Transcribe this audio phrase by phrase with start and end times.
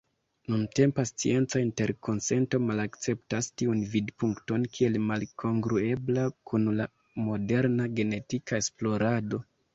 [0.51, 6.91] Nuntempa scienca interkonsento malakceptas tiun vidpunkton kiel malkongruebla kun la
[7.29, 9.45] moderna genetika esplorado.